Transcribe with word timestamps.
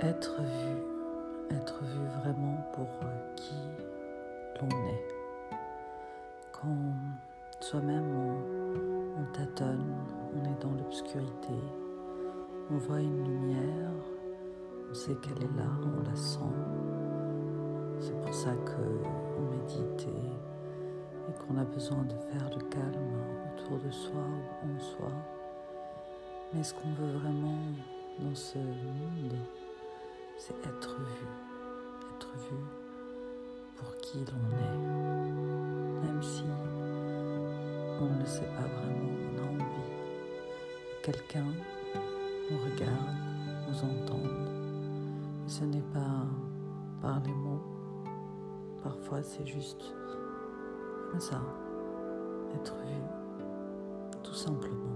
être 0.00 0.42
vu, 0.42 1.56
être 1.56 1.82
vu 1.82 2.04
vraiment 2.20 2.56
pour 2.72 2.86
qui 3.34 3.54
l'on 4.60 4.68
est. 4.68 5.56
Quand 6.52 6.76
soi-même 7.60 8.04
on, 8.14 9.20
on, 9.20 9.32
tâtonne, 9.32 9.94
on 10.34 10.44
est 10.44 10.62
dans 10.62 10.72
l'obscurité, 10.72 11.54
on 12.70 12.76
voit 12.76 13.00
une 13.00 13.24
lumière, 13.24 13.92
on 14.90 14.94
sait 14.94 15.14
qu'elle 15.14 15.42
est 15.42 15.56
là, 15.56 15.68
on 15.82 16.08
la 16.08 16.16
sent. 16.16 16.40
C'est 18.00 18.20
pour 18.20 18.34
ça 18.34 18.50
qu'on 18.54 19.42
médite 19.50 20.08
et, 20.08 21.32
qu'on 21.46 21.58
a 21.58 21.64
besoin 21.64 22.02
de 22.04 22.14
faire 22.14 22.50
le 22.50 22.62
calme 22.68 23.16
autour 23.54 23.78
de 23.78 23.90
soi 23.90 24.22
ou 24.62 24.76
en 24.76 24.80
soi. 24.80 25.12
Mais 26.54 26.62
ce 26.62 26.72
qu'on 26.74 26.92
veut 26.92 27.18
vraiment 27.18 27.58
dans 28.20 28.34
ce 28.34 28.58
monde, 28.58 29.34
c'est 30.38 30.54
être 30.66 30.96
vu, 30.96 31.26
être 32.14 32.28
vu 32.50 32.56
pour 33.76 33.96
qui 33.98 34.18
l'on 34.18 34.56
est, 34.58 36.06
même 36.06 36.22
si 36.22 36.44
on 38.00 38.04
ne 38.04 38.20
le 38.20 38.26
sait 38.26 38.48
pas 38.54 38.66
vraiment, 38.68 39.10
on 39.22 39.38
a 39.38 39.64
envie. 39.64 39.64
Que 41.02 41.10
quelqu'un 41.12 41.46
nous 42.50 42.58
regarde, 42.58 43.16
nous 43.68 43.78
entende. 43.78 44.30
Ce 45.46 45.64
n'est 45.64 45.80
pas 45.94 46.26
par 47.00 47.20
les 47.20 47.32
mots, 47.32 47.62
parfois 48.82 49.22
c'est 49.22 49.46
juste 49.46 49.94
comme 51.10 51.20
ça, 51.20 51.40
être 52.54 52.74
vu, 52.74 53.00
tout 54.22 54.34
simplement. 54.34 54.95